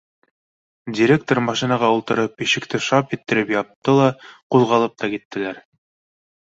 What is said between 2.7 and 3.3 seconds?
шап